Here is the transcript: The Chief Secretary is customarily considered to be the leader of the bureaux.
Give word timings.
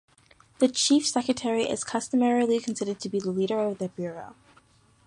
The 0.57 0.67
Chief 0.67 1.05
Secretary 1.05 1.65
is 1.69 1.83
customarily 1.83 2.59
considered 2.59 2.99
to 3.01 3.07
be 3.09 3.19
the 3.19 3.29
leader 3.29 3.59
of 3.59 3.77
the 3.77 3.89
bureaux. 3.89 4.33